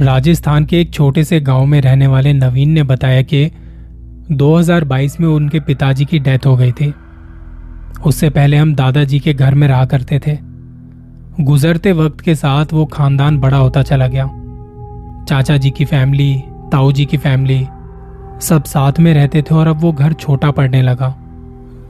राजस्थान 0.00 0.64
के 0.64 0.80
एक 0.80 0.92
छोटे 0.92 1.24
से 1.24 1.40
गाँव 1.40 1.66
में 1.66 1.80
रहने 1.80 2.06
वाले 2.06 2.32
नवीन 2.32 2.70
ने 2.70 2.82
बताया 2.82 3.22
कि 3.22 3.50
2022 4.32 5.20
में 5.20 5.28
उनके 5.28 5.60
पिताजी 5.60 6.04
की 6.04 6.18
डेथ 6.18 6.46
हो 6.46 6.56
गई 6.56 6.72
थी। 6.72 6.94
उससे 8.06 8.30
पहले 8.30 8.56
हम 8.56 8.74
दादाजी 8.74 9.20
के 9.20 9.34
घर 9.34 9.54
में 9.54 9.68
रहा 9.68 9.84
करते 9.84 10.20
थे। 10.26 10.38
गुजरते 11.40 11.92
वक्त 11.92 12.20
के 12.20 12.34
साथ 12.34 12.66
वो 12.72 12.86
खानदान 12.86 13.38
बड़ा 13.38 13.56
होता 13.56 13.82
चला 13.82 14.08
गया। 14.08 14.24
चाचा 15.24 15.56
जी 15.56 15.70
की 15.70 15.84
फैमिली 15.84 16.42
ताऊ 16.72 16.92
जी 16.92 17.06
की 17.06 17.16
फैमिली 17.16 17.66
सब 18.40 18.64
साथ 18.64 18.98
में 19.00 19.12
रहते 19.14 19.42
थे 19.42 19.54
और 19.54 19.66
अब 19.66 19.80
वो 19.80 19.92
घर 19.92 20.12
छोटा 20.12 20.50
पड़ने 20.50 20.82
लगा। 20.82 21.08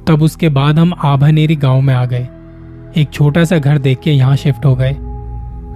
तब 0.09 0.23
उसके 0.23 0.49
बाद 0.49 0.79
हम 0.79 0.93
आभानेरी 1.05 1.57
गाँव 1.57 1.81
में 1.81 1.95
आ 1.95 2.05
गए। 2.05 2.29
एक 2.97 3.11
छोटा 3.13 3.45
सा 3.45 3.59
घर 3.59 3.79
देख 3.79 4.01
के 4.01 4.13
यहाँ 4.13 4.37
शिफ्ट 4.37 4.65
हो 4.65 4.75
गए। 4.77 4.97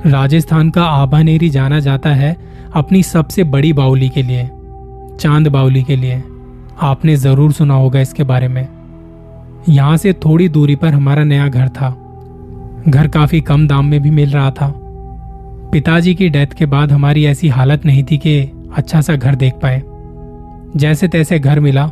राजस्थान 0.07 0.71
का 0.71 0.85
आभानेरी 0.85 1.49
जाना 1.51 1.81
जाता 1.81 2.11
है 2.11 2.37
अपनी 2.75 3.03
सबसे 3.03 3.45
बड़ी 3.45 3.73
बाउली 3.73 4.09
के 4.09 4.23
लिए, 4.23 4.49
चाँद 5.21 5.49
बाउली 5.49 5.83
के 5.83 5.97
लिए। 5.97 6.23
आपने 6.81 7.17
ज़रूर 7.17 7.53
सुना 7.53 7.75
होगा 7.75 8.01
इसके 8.01 8.25
बारे 8.25 8.49
में। 8.49 8.67
यहाँ 9.69 9.97
से 9.97 10.13
थोड़ी 10.13 10.49
दूरी 10.49 10.77
पर 10.77 10.95
हमारा 10.95 11.25
नया 11.25 11.49
घर 11.49 11.69
था। 11.69 11.91
घर 12.89 13.09
काफ़ी 13.09 13.41
कम 13.41 13.69
दाम 13.69 13.87
में 13.87 14.01
भी 14.03 14.11
मिल 14.11 14.31
रहा 14.31 14.51
था। 14.51 14.73
पिताजी 15.73 16.15
की 16.15 16.29
डेथ 16.29 16.47
के 16.47 16.67
बाद 16.67 16.93
हमारी 16.93 17.25
ऐसी 17.25 17.49
हालत 17.49 17.85
नहीं 17.87 18.05
थी 18.05 18.19
कि 18.19 18.41
अच्छा 18.77 19.01
सा 19.01 19.17
घर 19.17 19.35
देख 19.35 19.53
पाए। 19.53 19.83
जैसे 20.77 21.09
तैसे 21.09 21.39
घर 21.39 21.61
मिला 21.61 21.87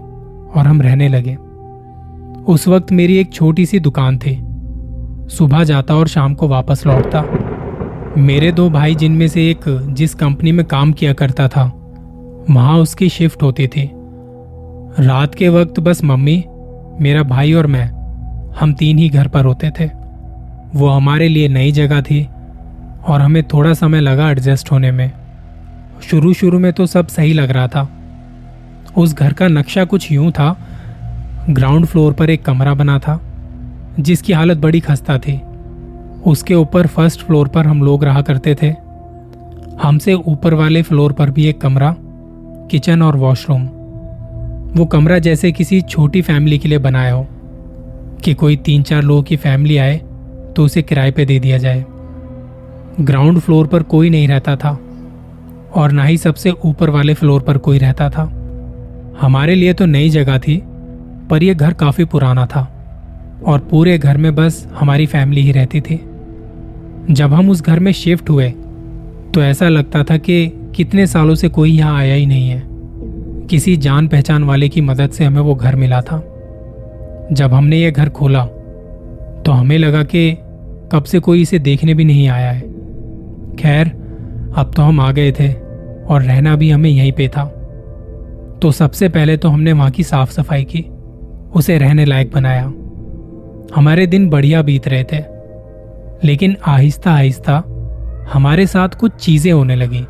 और 0.55 0.67
हम 0.67 0.83
रहने 0.83 1.09
लगे। 1.09 1.35
उस 2.53 2.69
वक्त 2.69 2.93
मेरी 2.93 3.17
एक 3.17 3.33
छोटी 3.33 3.67
सी 3.67 3.81
दुकान 3.81 4.19
थी। 4.19 4.39
सुबह 5.29 5.65
जाता 5.65 5.95
और 5.95 6.09
शाम 6.09 6.35
को 6.35 6.49
वापस 6.49 6.87
लौटता। 6.87 7.25
मेरे 8.19 8.53
दो 8.53 8.71
भाई, 8.71 8.95
जिनमें 8.95 9.29
से 9.29 9.51
एक 9.51 9.87
जिस 9.91 10.15
कंपनी 10.15 10.53
में 10.53 10.67
काम 10.67 10.93
किया 10.93 11.13
करता 11.13 11.49
था, 11.49 11.73
वहाँ 12.51 12.79
उसकी 12.79 13.09
शिफ्ट 13.09 13.43
होती 13.43 13.67
थी। 13.67 13.91
रात 15.01 15.35
के 15.35 15.49
वक्त 15.49 15.81
बस 15.81 16.05
मम्मी, 16.05 16.45
मेरा 17.01 17.23
भाई 17.23 17.53
और 17.53 17.67
मैं, 17.67 17.91
हम 18.61 18.75
तीन 18.75 18.99
ही 18.99 19.09
घर 19.09 19.29
पर 19.29 19.45
होते 19.45 19.71
थे। 19.81 19.91
वो 20.75 20.89
हमारे 20.89 21.29
लिए 21.29 21.49
नई 21.49 21.73
जगह 21.73 22.03
थी 22.03 22.29
और 23.09 23.21
हमें 23.21 23.43
थोड़ा 23.43 23.73
समय 23.73 24.01
लगा 24.01 24.31
एडजस्ट 24.31 24.73
होने 24.73 24.91
में। 24.91 25.13
शुरू 26.03 26.33
शुरू 26.33 26.59
में 26.59 26.73
तो 26.73 26.87
सब 26.87 27.07
सही 27.07 27.33
लग 27.33 27.51
रहा 27.51 27.69
था। 27.69 27.97
उस 28.97 29.15
घर 29.15 29.33
का 29.33 29.49
नक्शा 29.49 29.85
कुछ 29.85 30.11
यूँ 30.13 30.31
था। 30.31 30.57
ग्राउंड 31.51 31.87
फ्लोर 31.87 32.13
पर 32.13 32.31
एक 32.31 32.45
कमरा 32.45 32.75
बना 32.75 32.99
था, 32.99 33.21
जिसकी 34.01 34.33
हालत 34.33 34.59
बड़ी 34.59 34.81
खस्ता 34.81 35.19
थी। 35.19 35.41
उसके 36.27 36.55
ऊपर 36.55 36.87
फ़र्स्ट 36.87 37.21
फ्लोर 37.21 37.49
पर 37.49 37.67
हम 37.67 37.83
लोग 37.83 38.05
रहा 38.05 38.23
करते 38.23 38.55
थे। 38.55 38.75
हमसे 39.83 40.15
ऊपर 40.15 40.55
वाले 40.55 40.83
फ्लोर 40.83 41.13
पर 41.13 41.31
भी 41.31 41.47
एक 41.47 41.61
कमरा, 41.61 41.95
किचन 42.71 43.03
और 43.03 43.17
वॉशरूम। 43.17 43.63
वो 44.77 44.87
कमरा 44.87 45.19
जैसे 45.19 45.53
किसी 45.53 45.81
छोटी 45.81 46.23
फैमिली 46.23 46.59
के 46.59 46.69
लिए 46.69 46.79
बनाया 46.79 47.13
हो, 47.13 47.27
कि 48.25 48.35
कोई 48.35 48.57
तीन 48.57 48.83
चार 48.83 49.03
लोगों 49.03 49.23
की 49.23 49.37
फैमिली 49.37 49.77
आए 49.77 49.97
तो 50.57 50.65
उसे 50.65 50.83
किराए 50.83 51.11
पे 51.11 51.25
दे 51.25 51.39
दिया 51.39 51.59
जाए। 51.59 51.85
ग्राउंड 53.01 53.39
फ्लोर 53.39 53.67
पर 53.67 53.83
कोई 53.83 54.11
नहीं 54.11 54.29
रहता 54.29 54.57
था, 54.57 54.79
और 55.75 55.93
ना 55.93 56.05
ही 56.05 56.17
सबसे 56.19 56.51
ऊपर 56.65 56.91
वाले 56.91 57.15
फ्लोर 57.15 57.43
पर 57.43 57.59
कोई 57.59 57.79
रहता 57.79 58.11
था। 58.11 58.40
हमारे 59.21 59.55
लिए 59.55 59.73
तो 59.73 59.87
नई 59.87 60.09
जगह 60.09 60.39
थी, 60.39 60.63
पर 61.31 61.43
यह 61.43 61.55
घर 61.55 61.73
काफ़ी 61.73 62.05
पुराना 62.05 62.47
था 62.47 62.61
और 63.47 63.59
पूरे 63.61 63.99
घर 63.99 64.17
में 64.17 64.35
बस 64.35 64.67
हमारी 64.75 65.07
फैमिली 65.07 65.43
ही 65.43 65.53
रहती 65.53 65.81
थी। 65.81 66.01
जब 67.11 67.33
हम 67.33 67.51
उस 67.51 67.63
घर 67.63 67.81
में 67.81 67.93
शिफ्ट 67.93 68.31
हुए 68.31 68.49
तो 69.35 69.43
ऐसा 69.43 69.69
लगता 69.69 70.03
था 70.05 70.17
कि 70.17 70.47
कितने 70.77 71.07
सालों 71.07 71.35
से 71.35 71.49
कोई 71.49 71.71
यहाँ 71.71 71.99
आया 71.99 72.15
ही 72.15 72.27
नहीं 72.27 72.49
है। 72.49 72.63
किसी 73.47 73.77
जान 73.77 74.09
पहचान 74.09 74.45
वाले 74.45 74.69
की 74.69 74.81
मदद 74.81 75.11
से 75.11 75.25
हमें 75.25 75.41
वो 75.41 75.55
घर 75.55 75.77
मिला 75.77 76.01
था। 76.01 76.19
जब 77.33 77.55
हमने 77.55 77.79
ये 77.79 77.91
घर 77.91 78.09
खोला 78.09 78.45
तो 79.45 79.53
हमें 79.53 79.79
लगा 79.79 80.03
कि 80.05 80.33
कब 80.93 81.05
से 81.05 81.19
कोई 81.21 81.43
इसे 81.43 81.59
देखने 81.59 81.95
भी 81.95 82.05
नहीं 82.05 82.29
आया 82.29 82.51
है। 82.51 82.61
खैर, 83.57 83.89
अब 84.57 84.73
तो 84.77 84.83
हम 84.83 85.01
आ 85.01 85.11
गए 85.13 85.33
थे 85.33 85.53
और 86.05 86.23
रहना 86.23 86.57
भी 86.57 86.71
हमें 86.71 86.91
यहीं 86.91 87.13
पे 87.13 87.29
था। 87.29 87.45
तो 88.63 88.71
सबसे 88.73 89.09
पहले 89.09 89.37
तो 89.37 89.49
हमने 89.49 89.73
वहाँ 89.73 89.91
की 89.91 90.03
साफ़ 90.03 90.31
सफ़ाई 90.31 90.65
की, 90.65 90.81
उसे 91.55 91.79
रहने 91.79 92.05
लायक 92.05 92.31
बनाया। 92.33 92.65
हमारे 93.77 94.07
दिन 94.07 94.29
बढ़िया 94.31 94.63
बीत 94.63 94.89
रहे 94.89 95.05
थे, 95.05 95.23
लेकिन 96.25 96.57
आहिस्ता 96.67 97.13
आहिस्ता 97.13 97.57
हमारे 98.33 98.67
साथ 98.67 98.89
कुछ 98.89 99.13
चीज़ें 99.15 99.53
होने 99.53 99.77
लगी। 99.77 100.05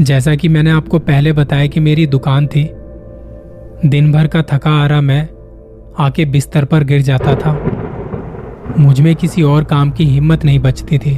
जैसा 0.00 0.34
कि 0.34 0.48
मैंने 0.48 0.70
आपको 0.70 0.98
पहले 0.98 1.32
बताया 1.32 1.66
कि 1.66 1.80
मेरी 1.80 2.06
दुकान 2.06 2.46
थी, 2.46 2.62
दिन 3.86 4.12
भर 4.12 4.26
का 4.26 4.42
थका 4.42 4.70
आ 4.82 4.86
रहा 4.86 5.00
मैं 5.00 5.28
आके 5.98 6.24
बिस्तर 6.24 6.64
पर 6.64 6.84
गिर 6.84 7.02
जाता 7.02 7.34
था। 7.34 7.52
मुझमें 8.78 9.14
किसी 9.16 9.42
और 9.42 9.64
काम 9.64 9.90
की 9.90 10.04
हिम्मत 10.04 10.44
नहीं 10.44 10.58
बचती 10.58 10.98
थी। 10.98 11.16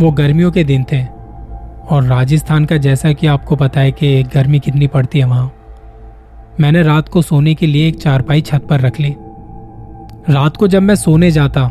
वो 0.00 0.10
गर्मियों 0.12 0.50
के 0.52 0.64
दिन 0.64 0.84
थे 0.92 1.15
और 1.90 2.04
राजस्थान 2.04 2.64
का 2.64 2.76
जैसा 2.76 3.12
कि 3.12 3.26
आपको 3.26 3.56
पता 3.56 3.80
है 3.80 3.92
कि 3.92 4.22
गर्मी 4.34 4.58
कितनी 4.58 4.86
पड़ती 4.86 5.18
है 5.18 5.24
वहाँ। 5.24 5.52
मैंने 6.60 6.82
रात 6.82 7.08
को 7.08 7.22
सोने 7.22 7.54
के 7.54 7.66
लिए 7.66 7.88
एक 7.88 7.96
चारपाई 7.96 8.40
छत 8.40 8.66
पर 8.70 8.80
रख 8.80 9.00
ली। 9.00 9.14
रात 10.30 10.56
को 10.56 10.68
जब 10.68 10.82
मैं 10.82 10.94
सोने 10.94 11.30
जाता 11.30 11.68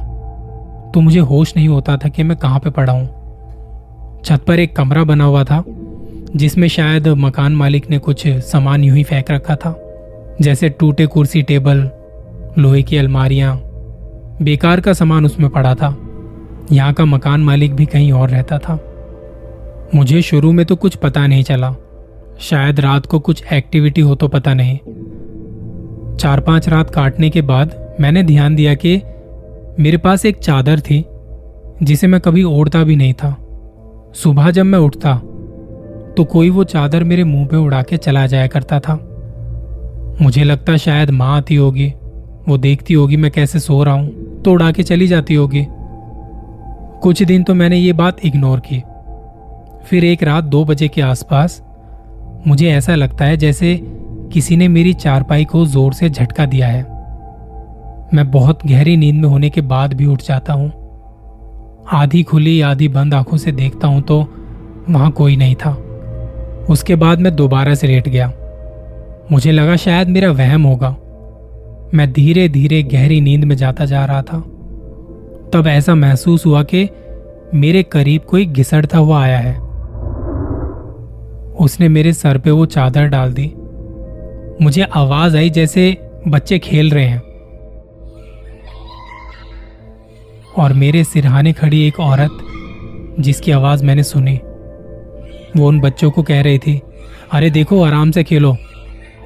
तो 0.94 1.02
मुझे 1.02 1.20
होश 1.20 1.56
नहीं 1.58 1.68
होता 1.68 1.98
था 1.98 2.09
कि 2.09 2.24
मैं 2.24 2.38
कहाँ 2.38 2.59
पे 2.59 2.70
पड़ा 2.70 2.94
हूँ। 2.94 3.06
छत 4.26 4.44
पर 4.48 4.59
एक 4.59 4.76
कमरा 4.76 5.03
बना 5.03 5.24
हुआ 5.24 5.44
था, 5.44 5.64
जिसमें 6.36 6.68
शायद 6.68 7.08
मकान 7.08 7.56
मालिक 7.56 7.90
ने 7.90 7.97
कुछ 7.97 8.28
सामान 8.28 8.84
यूँ 8.84 8.96
ही 8.97 9.03
फेंक 9.03 9.32
रखा 9.32 9.56
था, 9.56 9.76
जैसे 10.42 10.70
टूटे 10.70 11.06
कुर्सी, 11.06 11.42
टेबल, 11.42 11.90
लोहे 12.58 12.84
की 12.84 12.97
अलमारियाँ। 12.97 13.56
बेकार 14.42 14.80
का 14.80 14.94
सामान 14.94 15.26
उसमें 15.26 15.50
पड़ा 15.50 15.76
था। 15.76 15.96
यहाँ 16.72 16.94
का 16.94 17.06
मकान 17.06 17.42
मालिक 17.42 17.76
भी 17.76 17.86
कहीं 17.86 18.12
और 18.12 18.30
रहता 18.30 18.58
था। 18.58 18.80
मुझे 19.94 20.22
शुरू 20.22 20.51
में 20.51 20.66
तो 20.66 20.75
कुछ 20.75 20.96
पता 20.96 21.25
नहीं 21.28 21.44
चला। 21.44 21.75
शायद 22.40 22.79
रात 22.79 23.06
को 23.06 23.19
कुछ 23.19 23.44
एक्टिविटी 23.53 24.01
हो 24.01 24.16
तो 24.16 24.28
पता 24.28 24.53
नहीं। 24.53 24.78
चार 26.18 26.40
पाँच 26.40 26.69
रात 26.69 26.90
काटने 26.90 27.29
के 27.29 27.41
बाद 27.41 27.75
मैंने 28.00 28.23
ध्यान 28.23 28.56
दिया 28.56 28.73
कि 28.75 28.96
मेरे 29.79 29.97
पास 29.97 30.25
एक 30.25 30.38
चादर 30.38 30.79
थी, 30.79 31.03
जिसे 31.84 32.07
मैं 32.07 32.22
कभी 32.22 32.44
ओढ़ता 32.44 32.84
भी 32.84 32.96
नहीं 32.96 33.13
था। 33.13 33.35
सुबह 34.16 34.50
जब 34.51 34.66
मैं 34.66 34.79
उठता 34.79 35.16
तो 36.17 36.23
कोई 36.23 36.50
वो 36.50 36.63
चादर 36.63 37.03
मेरे 37.03 37.23
मुँह 37.23 37.47
पे 37.47 37.57
उड़ा 37.57 37.81
के 37.81 37.97
चला 37.97 38.25
जाया 38.28 38.47
करता 38.47 38.79
था। 38.79 38.94
मुझे 40.22 40.44
लगता 40.44 40.78
शायद 40.78 41.09
माँ 41.09 41.35
आती 41.38 41.56
होगी, 41.56 41.88
वो 42.47 42.57
देखती 42.57 42.94
होगी 42.94 43.17
मैं 43.17 43.31
कैसे 43.31 43.59
सो 43.59 43.84
रहा 43.84 43.94
हूँ 43.94 44.41
तो 44.41 44.52
उड़ा 44.52 44.72
के 44.72 44.84
चली 44.84 45.07
जाती 45.07 45.35
होगी। 45.35 45.66
कुछ 47.02 47.23
दिन 47.23 47.44
तो 47.44 47.53
मैंने 47.53 47.78
ये 47.78 47.94
बात 47.94 48.25
इग्नोर 48.25 48.59
की। 48.59 48.81
फिर 49.85 50.06
एक 50.06 50.23
रात 50.23 50.44
दो 50.44 50.63
बजे 50.66 50.88
के 50.88 51.01
आसपास 51.01 51.62
मुझे 52.47 52.69
ऐसा 52.69 52.96
लगता 52.96 53.25
है 53.25 53.38
जैसे 53.38 53.79
किसी 54.34 54.56
ने 54.57 54.68
मेरी 54.68 54.94
चारपाई 54.94 55.46
को 55.46 55.66
ज़ोर 55.66 55.94
से 55.94 56.09
झटका 56.09 56.46
दिया 56.46 56.68
है। 56.68 56.81
मैं 58.13 58.29
बहुत 58.31 58.66
गहरी 58.68 58.96
नींद 58.97 59.16
में 59.16 59.28
होने 59.29 59.50
के 59.50 59.62
बाद 59.62 59.94
भी 59.94 60.06
उठ 60.06 60.22
जाता 60.22 60.53
हूँ। 60.53 60.72
आधी 61.94 62.23
खुली, 62.23 62.59
आधी 62.62 62.88
बंद 62.88 63.13
आँखों 63.13 63.38
से 63.38 63.51
देखता 63.51 63.88
हूँ 63.88 64.01
तो 64.01 64.19
वहाँ 64.90 65.12
कोई 65.12 65.35
नहीं 65.35 65.56
था। 65.56 65.72
उसके 66.69 66.96
बाद 66.96 67.19
मैं 67.19 67.35
दोबारा 67.35 67.73
से 67.75 67.88
लेट 67.88 68.07
गया। 68.09 68.31
मुझे 69.31 69.52
लगा 69.52 69.76
शायद 69.76 70.08
मेरा 70.08 70.32
वहम 70.32 70.64
होगा। 70.64 70.90
मैं 71.93 72.11
धीरे 72.14 72.47
धीरे 72.49 72.82
गहरी 72.84 73.22
नींद 73.22 73.43
में 73.43 73.55
जाता 73.55 73.85
जा 73.85 74.05
रहा 74.05 74.22
था। 74.22 74.40
तब 75.53 75.67
ऐसा 75.67 75.96
महसूस 75.96 76.46
हुआ 76.46 76.64
कि 76.64 76.87
मेरे 77.53 77.84
करीब 77.84 78.22
कोई 78.22 78.46
घिसड़ता 78.46 78.97
हुआ 78.97 79.23
आया 79.23 79.37
है। 79.40 79.65
उसने 81.59 81.87
मेरे 81.87 82.13
सर 82.13 82.37
पे 82.37 82.52
वो 82.52 82.66
चादर 82.66 83.07
डाल 83.07 83.34
दी। 83.34 83.53
मुझे 84.61 84.81
आवाज़ 84.81 85.37
आई 85.37 85.49
जैसे 85.49 85.97
बच्चे 86.28 86.59
खेल 86.59 86.91
रहे 86.91 87.05
हैं। 87.05 87.22
और 90.57 90.73
मेरे 90.73 91.03
सिरहाने 91.03 91.53
खड़ी 91.53 91.87
एक 91.87 91.99
औरत, 91.99 92.31
जिसकी 93.19 93.52
आवाज़ 93.52 93.85
मैंने 93.85 94.03
सुनी, 94.03 94.40
वो 95.57 95.67
उन 95.67 95.79
बच्चों 95.79 96.11
को 96.11 96.23
कह 96.23 96.41
रही 96.41 96.57
थी, 96.57 96.81
अरे 97.31 97.49
देखो, 97.49 97.84
आराम 97.84 98.11
से 98.11 98.23
खेलो। 98.23 98.58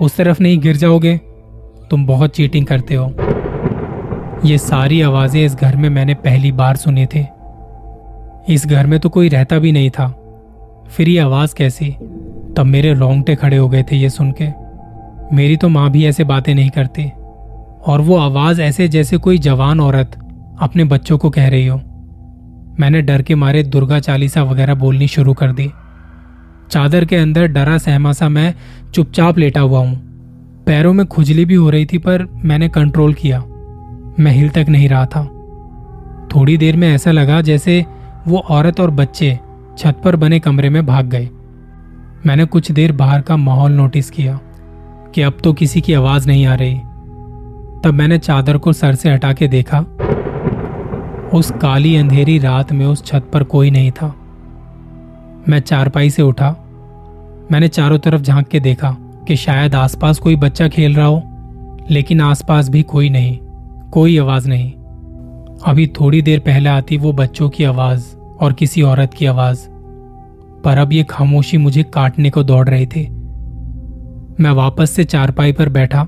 उस 0.01 0.17
तरफ़ 0.17 0.43
नहीं 0.43 0.59
गिर 0.59 0.75
जाओगे। 0.75 1.17
तुम 1.89 2.05
बहुत 2.05 2.29
चीटिंग 2.29 2.65
करते 2.65 2.95
हो। 2.95 3.13
ये 4.45 4.57
सारी 4.57 5.01
आवाज़ें 5.01 5.45
इस 5.45 5.55
घर 5.55 5.75
में 5.75 5.89
मैंने 5.89 6.13
पहली 6.13 6.51
बार 6.51 6.75
सुनी 6.75 7.05
थी। 7.05 7.27
इस 8.53 8.63
घर 8.67 8.87
में 8.87 8.99
तो 8.99 9.09
कोई 9.09 9.29
रहता 9.29 9.59
भी 9.59 9.71
नहीं 9.71 9.89
था। 9.89 10.15
फिर 10.89 11.09
ये 11.09 11.19
आवाज़ 11.19 11.55
कैसी? 11.55 11.95
तब 12.59 12.65
मेरे 12.65 12.93
रोंगटे 12.93 13.35
खड़े 13.35 13.57
हो 13.57 13.67
गए 13.69 13.83
थे 13.83 13.95
ये 13.95 14.09
सुन 14.09 14.31
के 14.41 14.47
मेरी 15.35 15.57
तो 15.57 15.67
माँ 15.69 15.89
भी 15.91 16.05
ऐसे 16.05 16.23
बातें 16.23 16.53
नहीं 16.55 16.69
करती, 16.69 17.03
और 17.83 18.01
वो 18.01 18.17
आवाज़ 18.17 18.61
ऐसे 18.61 18.87
जैसे 18.87 19.17
कोई 19.17 19.37
जवान 19.37 19.79
औरत 19.79 20.17
अपने 20.61 20.83
बच्चों 20.83 21.17
को 21.17 21.29
कह 21.29 21.47
रही 21.47 21.67
हो। 21.67 21.77
मैंने 22.79 23.01
डर 23.01 23.21
के 23.21 23.35
मारे 23.35 23.63
दुर्गा 23.63 23.99
चालीसा 23.99 24.43
वगैरह 24.43 24.75
बोलनी 24.75 25.07
शुरू 25.07 25.33
कर 25.33 25.51
दी। 25.51 25.69
चादर 26.71 27.05
के 27.05 27.15
अंदर 27.15 27.47
डरा 27.47 27.77
सहमा 27.77 28.11
सा 28.11 28.29
मैं 28.29 28.53
चुपचाप 28.93 29.37
लेटा 29.37 29.61
हुआ 29.61 29.79
हूँ। 29.79 29.95
पैरों 30.67 30.93
में 30.93 31.05
खुजली 31.05 31.45
भी 31.45 31.55
हो 31.55 31.69
रही 31.69 31.85
थी, 31.85 31.97
पर 31.97 32.27
मैंने 32.35 32.69
कंट्रोल 32.69 33.13
किया। 33.13 33.39
मैं 34.19 34.31
हिल 34.31 34.49
तक 34.49 34.65
नहीं 34.69 34.89
रहा 34.89 35.05
था। 35.05 35.23
थोड़ी 36.35 36.57
देर 36.57 36.77
में 36.77 36.93
ऐसा 36.93 37.11
लगा 37.11 37.41
जैसे 37.41 37.85
वो 38.27 38.37
औरत 38.39 38.79
और 38.79 38.91
बच्चे 38.91 39.37
छत 39.77 40.01
पर 40.03 40.15
बने 40.15 40.39
कमरे 40.39 40.69
में 40.69 40.85
भाग 40.85 41.05
गए। 41.05 41.29
मैंने 42.25 42.45
कुछ 42.45 42.71
देर 42.71 42.91
बाहर 42.91 43.21
का 43.21 43.37
माहौल 43.37 43.71
नोटिस 43.71 44.09
किया 44.11 44.39
कि 45.15 45.21
अब 45.21 45.37
तो 45.43 45.53
किसी 45.53 45.81
की 45.81 45.93
आवाज़ 45.93 46.27
नहीं 46.27 46.45
आ 46.45 46.55
रही। 46.55 46.75
तब 47.83 47.91
मैंने 47.93 48.17
चादर 48.17 48.57
को 48.57 48.73
सर 48.73 48.95
से 48.95 49.09
हटा 49.09 49.33
के 49.33 49.47
देखा। 49.47 49.79
उस 51.33 51.51
काली 51.51 51.95
अंधेरी 51.95 52.39
रात 52.39 52.71
में 52.71 52.85
उस 52.85 53.05
छत 53.05 53.29
पर 53.33 53.43
कोई 53.43 53.71
नहीं 53.71 53.91
था। 53.91 54.15
मैं 55.49 55.59
चारपाई 55.59 56.09
से 56.09 56.21
उठा। 56.21 56.55
मैंने 57.51 57.67
चारों 57.67 57.99
तरफ़ 57.99 58.21
झाँक 58.21 58.47
के 58.47 58.59
देखा 58.59 58.97
कि 58.99 59.35
शायद 59.35 59.75
आसपास 59.75 60.19
कोई 60.19 60.35
बच्चा 60.35 60.67
खेल 60.67 60.95
रहा 60.95 61.05
हो, 61.05 61.23
लेकिन 61.89 62.21
आसपास 62.21 62.69
भी 62.69 62.81
कोई 62.81 63.09
नहीं, 63.09 63.37
कोई 63.91 64.17
आवाज़ 64.17 64.49
नहीं। 64.49 64.71
अभी 65.65 65.87
थोड़ी 65.87 66.21
देर 66.21 66.39
पहले 66.39 66.69
आती 66.69 66.97
वो 66.97 67.13
बच्चों 67.13 67.49
की 67.49 67.63
आवाज़ 67.63 68.15
और 68.15 68.53
किसी 68.53 68.81
औरत 68.81 69.13
की 69.13 69.25
आवाज़। 69.25 69.67
पर 70.65 70.77
अब 70.77 70.93
ये 70.93 71.03
खामोशी 71.03 71.57
मुझे 71.57 71.83
काटने 71.83 72.29
को 72.29 72.43
दौड़ 72.43 72.69
रही 72.69 72.85
थी। 72.85 73.07
मैं 74.43 74.51
वापस 74.51 74.91
से 74.91 75.03
चारपाई 75.03 75.51
पर 75.51 75.69
बैठा। 75.69 76.07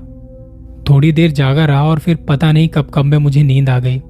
थोड़ी 0.88 1.12
देर 1.12 1.30
जागा 1.30 1.64
रहा 1.64 1.84
और 1.84 1.98
फिर 1.98 2.16
पता 2.28 2.52
नहीं 2.52 2.68
कब 2.68 2.90
कब 2.94 3.04
में 3.04 3.18
मुझे 3.18 3.42
नींद 3.42 3.70
आ 3.70 3.78
गई। 3.78 4.02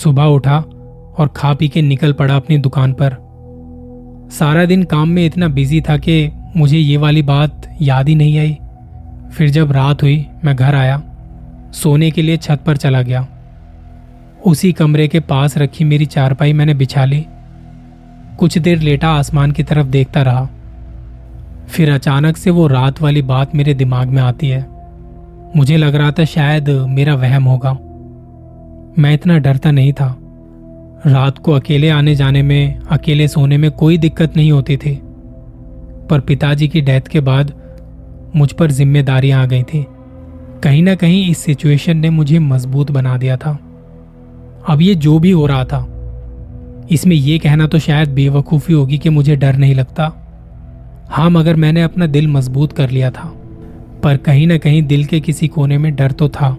सुबह 0.00 0.22
उठा 0.22 0.58
और 1.18 1.32
खा 1.36 1.54
पी 1.54 1.68
के 1.68 1.82
निकल 1.82 2.12
पड़ा 2.12 2.36
अपनी 2.36 2.58
दुकान 2.58 2.92
पर। 2.92 3.16
सारा 4.30 4.64
दिन 4.64 4.82
काम 4.82 5.08
में 5.08 5.26
इतना 5.26 5.48
बिज़ी 5.48 5.80
था 5.80 5.96
कि 5.96 6.30
मुझे 6.56 6.78
ये 6.78 6.96
वाली 6.96 7.22
बात 7.22 7.76
याद 7.82 8.08
ही 8.08 8.14
नहीं 8.14 8.38
आई। 8.38 8.58
फिर 9.32 9.50
जब 9.50 9.72
रात 9.72 10.02
हुई, 10.02 10.26
मैं 10.44 10.56
घर 10.56 10.74
आया। 10.74 11.02
सोने 11.72 12.10
के 12.10 12.22
लिए 12.22 12.36
छत 12.36 12.60
पर 12.66 12.76
चला 12.76 13.02
गया। 13.02 13.28
उसी 14.46 14.72
कमरे 14.72 15.08
के 15.08 15.20
पास 15.20 15.58
रखी 15.58 15.84
मेरी 15.84 16.06
चारपाई 16.06 16.52
मैंने 16.52 16.74
बिछा 16.74 17.04
ली। 17.04 17.26
कुछ 18.38 18.58
देर 18.58 18.78
लेटा 18.78 19.08
आसमान 19.08 19.52
की 19.52 19.62
तरफ़ 19.62 19.86
देखता 19.86 20.22
रहा। 20.22 20.48
फिर 21.68 21.90
अचानक 21.90 22.36
से 22.36 22.50
वो 22.50 22.66
रात 22.66 23.02
वाली 23.02 23.22
बात 23.22 23.54
मेरे 23.54 23.74
दिमाग 23.74 24.08
में 24.08 24.22
आती 24.22 24.48
है। 24.48 24.66
मुझे 25.56 25.76
लग 25.76 25.94
रहा 25.94 26.10
था 26.10 26.24
शायद 26.24 26.68
मेरा 26.70 27.14
वहम 27.14 27.44
होगा। 27.44 27.72
मैं 28.98 29.14
इतना 29.14 29.38
डरता 29.38 29.70
नहीं 29.70 29.92
था। 29.92 30.18
रात 31.06 31.38
को 31.38 31.52
अकेले 31.52 31.88
आने 31.88 32.14
जाने 32.14 32.42
में, 32.42 32.78
अकेले 32.80 33.28
सोने 33.28 33.56
में 33.56 33.70
कोई 33.70 33.98
दिक्कत 33.98 34.36
नहीं 34.36 34.52
होती 34.52 34.76
थी। 34.76 35.02
पर 36.10 36.20
पिताजी 36.20 36.68
की 36.68 36.80
डेथ 36.80 37.00
के 37.00 37.20
बाद 37.20 37.52
मुझ 38.36 38.52
पर 38.52 38.70
जिम्मेदारियाँ 38.70 39.42
आ 39.42 39.46
गई 39.46 39.62
थी। 39.62 39.86
कहीं 40.62 40.82
ना 40.82 40.94
कहीं 40.94 41.30
इस 41.30 41.38
सिचुएशन 41.38 41.96
ने 41.96 42.10
मुझे 42.10 42.38
मज़बूत 42.38 42.90
बना 42.90 43.16
दिया 43.16 43.36
था। 43.36 43.58
अब 44.68 44.78
ये 44.80 44.94
जो 44.94 45.18
भी 45.18 45.30
हो 45.30 45.46
रहा 45.46 45.64
था 45.64 45.90
इसमें 46.90 47.16
यह 47.16 47.38
कहना 47.38 47.66
तो 47.66 47.78
शायद 47.78 48.08
बेवकूफ़ी 48.08 48.74
होगी 48.74 48.98
कि 48.98 49.08
मुझे 49.08 49.36
डर 49.36 49.56
नहीं 49.56 49.74
लगता। 49.74 50.20
हाँ 51.08 51.30
मगर 51.30 51.56
मैंने 51.56 51.82
अपना 51.82 52.06
दिल 52.06 52.28
मज़बूत 52.28 52.72
कर 52.72 52.90
लिया 52.90 53.10
था। 53.10 53.34
पर 54.02 54.16
कहीं 54.16 54.46
ना 54.46 54.58
कहीं 54.58 54.82
दिल 54.82 55.04
के 55.04 55.20
किसी 55.20 55.48
कोने 55.48 55.78
में 55.78 55.94
डर 55.94 56.10
तो 56.10 56.28
था। 56.28 56.56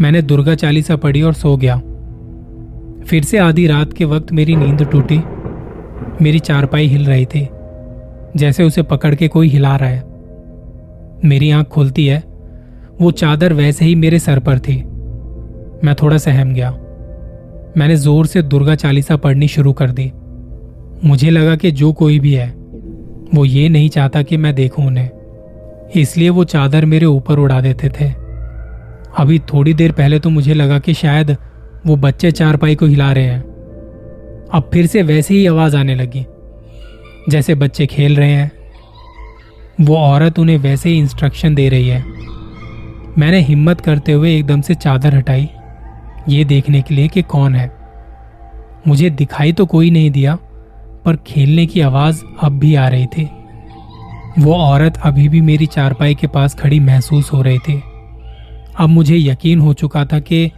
मैंने 0.00 0.22
दुर्गा 0.22 0.54
चालीसा 0.54 0.96
पढ़ी 0.96 1.22
और 1.22 1.32
सो 1.32 1.56
गया। 1.56 1.76
फिर 3.06 3.22
से 3.24 3.38
आधी 3.38 3.66
रात 3.66 3.92
के 3.92 4.04
वक्त 4.04 4.32
मेरी 4.32 4.56
नींद 4.56 4.82
टूटी। 4.82 5.20
मेरी 6.24 6.38
चारपाई 6.38 6.86
हिल 6.86 7.06
रही 7.06 7.26
थी। 7.26 7.48
जैसे 8.36 8.64
उसे 8.64 8.82
पकड़ 8.82 9.14
के 9.14 9.28
कोई 9.28 9.48
हिला 9.48 9.76
रहा 9.76 9.88
है। 9.88 10.04
मेरी 11.24 11.50
आँख 11.50 11.66
खुलती 11.66 12.06
है। 12.06 12.22
वो 13.00 13.10
चादर 13.10 13.52
वैसे 13.52 13.84
ही 13.84 13.94
मेरे 13.94 14.18
सर 14.18 14.38
पर 14.38 14.58
थी। 14.58 14.82
मैं 15.84 15.94
थोड़ा 15.94 16.18
सहम 16.18 16.54
गया। 16.54 16.78
मैंने 17.76 17.96
ज़ोर 17.96 18.26
से 18.26 18.42
दुर्गा 18.42 18.74
चालीसा 18.74 19.16
पढ़नी 19.16 19.48
शुरू 19.48 19.72
कर 19.72 19.90
दी। 19.90 20.10
मुझे 21.04 21.30
लगा 21.30 21.56
कि 21.56 21.70
जो 21.70 21.92
कोई 21.92 22.18
भी 22.18 22.32
है, 22.34 22.48
वो 23.34 23.44
ये 23.44 23.68
नहीं 23.68 23.88
चाहता 23.88 24.22
कि 24.22 24.36
मैं 24.36 24.54
देखूँ 24.54 24.86
उन्हें। 24.86 25.10
इसलिए 25.96 26.30
वो 26.30 26.44
चादर 26.44 26.84
मेरे 26.84 27.06
ऊपर 27.06 27.38
उड़ा 27.38 27.60
देते 27.60 27.88
थे। 27.90 28.10
अभी 29.18 29.38
थोड़ी 29.52 29.74
देर 29.74 29.92
पहले 29.92 30.18
तो 30.18 30.30
मुझे 30.30 30.54
लगा 30.54 30.78
कि 30.78 30.94
शायद 30.94 31.36
वो 31.86 31.96
बच्चे 31.96 32.30
चारपाई 32.30 32.74
को 32.74 32.86
हिला 32.86 33.12
रहे 33.12 33.24
हैं। 33.24 33.40
अब 34.52 34.70
फिर 34.72 34.86
से 34.86 35.02
वैसे 35.02 35.34
ही 35.34 35.46
आवाज़ 35.46 35.76
आने 35.76 35.94
लगी, 35.94 36.24
जैसे 37.28 37.54
बच्चे 37.54 37.86
खेल 37.86 38.16
रहे 38.16 38.30
हैं। 38.30 38.50
वो 39.80 39.96
औरत 39.96 40.38
उन्हें 40.38 40.56
वैसे 40.58 40.88
ही 40.90 40.98
इंस्ट्रक्शन 40.98 41.54
दे 41.54 41.68
रही 41.68 41.88
है। 41.88 42.02
मैंने 43.18 43.40
हिम्मत 43.40 43.80
करते 43.80 44.12
हुए 44.12 44.34
एकदम 44.36 44.60
से 44.60 44.74
चादर 44.74 45.14
हटाई। 45.14 45.48
ये 46.28 46.44
देखने 46.44 46.82
के 46.82 46.94
लिए 46.94 47.08
कि 47.08 47.22
कौन 47.22 47.54
है। 47.54 47.70
मुझे 48.86 49.10
दिखाई 49.10 49.52
तो 49.52 49.66
कोई 49.66 49.90
नहीं 49.90 50.10
दिया, 50.10 50.34
पर 51.04 51.16
खेलने 51.16 51.66
की 51.66 51.80
आवाज़ 51.80 52.22
अब 52.42 52.58
भी 52.58 52.74
आ 52.74 52.88
रही 52.88 53.06
थी। 53.06 53.28
वो 54.38 54.54
औरत 54.54 54.96
अभी 54.96 55.28
भी 55.28 55.40
मेरी 55.40 55.66
चारपाई 55.66 56.14
के 56.14 56.26
पास 56.26 56.54
खड़ी 56.54 56.80
महसूस 56.80 57.32
हो 57.32 57.42
रही 57.42 57.58
थी। 57.58 57.82
अब 58.78 58.88
मुझे 58.88 59.16
यकीन 59.16 59.60
हो 59.60 59.72
चुका 59.74 60.04
था 60.04 60.18
कि 60.20 60.50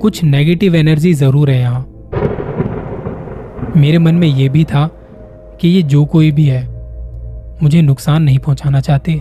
कुछ 0.00 0.22
नेगेटिव 0.24 0.74
एनर्जी 0.74 1.12
ज़रूर 1.14 1.50
है 1.50 1.60
यहाँ। 1.60 1.86
मेरे 3.76 3.98
मन 3.98 4.14
में 4.14 4.28
यह 4.28 4.50
भी 4.50 4.64
था 4.64 4.86
कि 5.60 5.68
ये 5.68 5.82
जो 5.82 6.04
कोई 6.04 6.30
भी 6.30 6.46
है, 6.46 6.62
मुझे 7.62 7.82
नुकसान 7.82 8.22
नहीं 8.22 8.38
पहुंचाना 8.38 8.80
चाहते। 8.80 9.12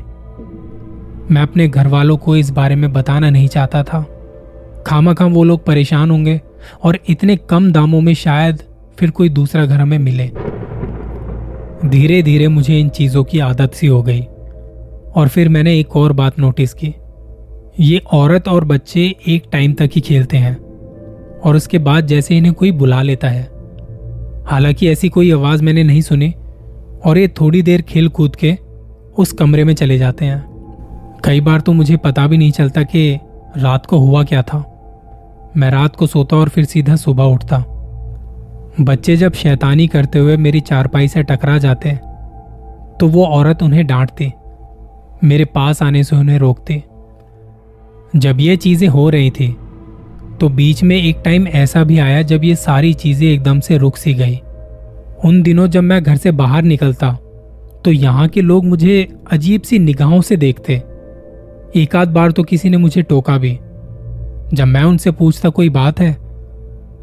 मैं 1.31 1.41
अपने 1.41 1.67
घर 1.67 1.87
वालों 1.87 2.17
को 2.17 2.35
इस 2.35 2.49
बारे 2.49 2.75
में 2.75 2.91
बताना 2.93 3.29
नहीं 3.29 3.47
चाहता 3.47 3.83
था। 3.83 4.05
खामा 4.87 5.13
खाम 5.13 5.33
वो 5.33 5.43
लोग 5.43 5.65
परेशान 5.65 6.11
होंगे 6.11 6.41
और 6.83 6.99
इतने 7.09 7.35
कम 7.35 7.71
दामों 7.71 8.01
में 8.01 8.13
शायद 8.13 8.63
फिर 8.99 9.09
कोई 9.09 9.29
दूसरा 9.29 9.65
घर 9.65 9.79
हमें 9.79 9.99
मिले। 9.99 10.31
धीरे 11.89 12.23
धीरे 12.23 12.47
मुझे 12.47 12.79
इन 12.79 12.89
चीज़ों 12.89 13.23
की 13.23 13.39
आदत 13.39 13.73
सी 13.73 13.87
हो 13.87 14.01
गई 14.03 14.21
और 15.15 15.27
फिर 15.27 15.49
मैंने 15.49 15.79
एक 15.79 15.95
और 15.95 16.13
बात 16.13 16.39
नोटिस 16.39 16.73
की। 16.73 16.93
ये 17.79 18.01
औरत 18.13 18.47
और 18.47 18.65
बच्चे 18.65 19.15
एक 19.27 19.43
टाइम 19.51 19.73
तक 19.73 19.89
ही 19.95 20.01
खेलते 20.01 20.37
हैं 20.37 20.57
और 21.39 21.55
उसके 21.55 21.77
बाद 21.77 22.07
जैसे 22.07 22.37
इन्हें 22.37 22.53
कोई 22.53 22.71
बुला 22.71 23.01
लेता 23.01 23.27
है। 23.27 23.43
हालाँकि 24.45 24.87
ऐसी 24.87 25.09
कोई 25.09 25.31
आवाज़ 25.31 25.63
मैंने 25.63 25.83
नहीं 25.83 26.01
सुनी 26.01 26.33
और 27.05 27.17
ये 27.17 27.27
थोड़ी 27.27 27.61
देर 27.61 27.81
खेल 27.81 28.07
कूद 28.07 28.35
के 28.35 28.57
उस 29.17 29.31
कमरे 29.31 29.63
में 29.63 29.73
चले 29.73 29.97
जाते 29.97 30.25
हैं। 30.25 31.19
कई 31.25 31.41
बार 31.41 31.61
तो 31.61 31.73
मुझे 31.73 31.97
पता 31.97 32.27
भी 32.27 32.37
नहीं 32.37 32.51
चलता 32.51 32.83
कि 32.83 33.19
रात 33.57 33.85
को 33.85 33.97
हुआ 33.97 34.23
क्या 34.23 34.41
था। 34.41 34.72
मैं 35.55 35.69
रात 35.71 35.95
को 35.95 36.07
सोता 36.07 36.37
और 36.37 36.49
फिर 36.49 36.65
सीधा 36.65 36.95
सुबह 36.95 37.23
उठता। 37.25 37.63
बच्चे 38.79 39.15
जब 39.15 39.33
शैतानी 39.33 39.87
करते 39.87 40.19
हुए 40.19 40.37
मेरी 40.37 40.59
चारपाई 40.61 41.07
से 41.07 41.23
टकरा 41.23 41.57
जाते 41.57 41.91
तो 42.99 43.07
वो 43.07 43.25
औरत 43.25 43.63
उन्हें 43.63 43.85
डांटती, 43.87 44.31
मेरे 45.23 45.45
पास 45.45 45.81
आने 45.83 46.03
से 46.03 46.15
उन्हें 46.15 46.37
रोकती। 46.39 46.81
जब 48.13 48.39
ये 48.39 48.55
चीज़ें 48.57 48.87
हो 48.87 49.09
रही 49.09 49.29
थी 49.31 49.47
तो 50.39 50.49
बीच 50.51 50.81
में 50.83 50.95
एक 50.95 51.21
टाइम 51.25 51.47
ऐसा 51.47 51.83
भी 51.83 51.97
आया 51.99 52.21
जब 52.23 52.43
ये 52.43 52.55
सारी 52.55 52.93
चीज़ें 52.95 53.27
एकदम 53.27 53.59
से 53.59 53.77
रुक 53.77 53.97
सी 53.97 54.13
गई। 54.13 54.39
उन 55.25 55.41
दिनों 55.43 55.67
जब 55.67 55.83
मैं 55.83 56.01
घर 56.03 56.15
से 56.15 56.31
बाहर 56.33 56.63
निकलता 56.63 57.11
तो 57.85 57.91
यहाँ 57.91 58.27
के 58.27 58.41
लोग 58.41 58.65
मुझे 58.65 59.07
अजीब 59.31 59.61
सी 59.61 59.79
निगाहों 59.79 60.21
से 60.21 60.37
देखते। 60.37 60.73
एक 61.75 61.95
आध 61.95 62.09
बार 62.09 62.31
तो 62.31 62.43
किसी 62.43 62.69
ने 62.69 62.77
मुझे 62.77 63.01
टोका 63.03 63.37
भी। 63.37 63.57
जब 64.53 64.65
मैं 64.65 64.83
उनसे 64.83 65.11
पूछता 65.11 65.49
कोई 65.49 65.69
बात 65.69 65.99
है 65.99 66.13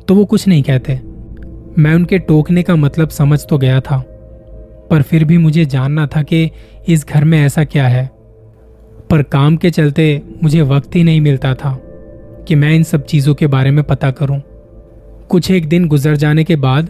तो 0.08 0.14
वो 0.14 0.24
कुछ 0.24 0.48
नहीं 0.48 0.62
कहते 0.62 1.00
मैं 1.78 1.94
उनके 1.94 2.18
टोकने 2.18 2.62
का 2.62 2.76
मतलब 2.76 3.08
समझ 3.08 3.46
तो 3.46 3.58
गया 3.58 3.80
था, 3.80 4.04
पर 4.90 5.02
फिर 5.02 5.24
भी 5.24 5.38
मुझे 5.38 5.64
जानना 5.64 6.06
था 6.06 6.22
कि 6.22 6.50
इस 6.88 7.06
घर 7.08 7.24
में 7.24 7.40
ऐसा 7.46 7.64
क्या 7.64 7.88
है 7.88 8.06
पर 9.10 9.22
काम 9.22 9.56
के 9.56 9.70
चलते 9.70 10.22
मुझे 10.42 10.62
वक्त 10.62 10.96
ही 10.96 11.04
नहीं 11.04 11.20
मिलता 11.20 11.54
था 11.54 11.74
कि 12.48 12.54
मैं 12.54 12.72
इन 12.72 12.82
सब 12.82 13.04
चीज़ों 13.04 13.34
के 13.34 13.46
बारे 13.46 13.70
में 13.70 13.84
पता 13.84 14.10
करूँ। 14.10 14.40
कुछ 15.28 15.50
एक 15.50 15.68
दिन 15.68 15.88
गुजर 15.88 16.16
जाने 16.16 16.44
के 16.44 16.56
बाद 16.56 16.88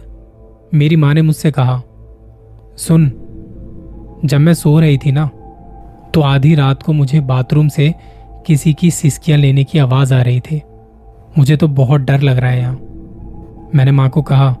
मेरी 0.73 0.95
माँ 0.95 1.13
ने 1.13 1.21
मुझसे 1.21 1.51
कहा, 1.51 1.81
सुन, 2.77 3.11
जब 4.25 4.39
मैं 4.39 4.53
सो 4.53 4.79
रही 4.79 4.97
थी 4.97 5.11
ना 5.11 5.29
तो 6.13 6.21
आधी 6.21 6.55
रात 6.55 6.83
को 6.83 6.93
मुझे 6.93 7.19
बाथरूम 7.19 7.67
से 7.67 7.93
किसी 8.47 8.73
की 8.73 8.91
सिसकियाँ 8.91 9.39
लेने 9.39 9.63
की 9.63 9.79
आवाज़ 9.79 10.13
आ 10.13 10.21
रही 10.21 10.39
थी। 10.39 10.61
मुझे 11.37 11.57
तो 11.57 11.67
बहुत 11.67 12.01
डर 12.01 12.21
लग 12.21 12.37
रहा 12.37 12.51
है 12.51 12.59
यहाँ। 12.59 12.73
मैंने 13.75 13.91
माँ 13.91 14.09
को 14.09 14.21
कहा, 14.21 14.55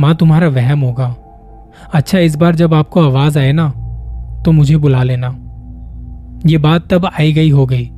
माँ, 0.00 0.14
तुम्हारा 0.14 0.48
वहम 0.48 0.80
होगा। 0.80 1.14
अच्छा 1.94 2.18
इस 2.18 2.36
बार 2.36 2.54
जब 2.54 2.74
आपको 2.74 3.00
आवाज़ 3.00 3.38
आए 3.38 3.52
ना 3.52 3.68
तो 4.44 4.52
मुझे 4.52 4.76
बुला 4.76 5.02
लेना। 5.02 5.28
ये 6.46 6.58
बात 6.58 6.88
तब 6.90 7.06
आई 7.20 7.32
गई 7.32 7.50
हो 7.50 7.66
गई। 7.66 7.90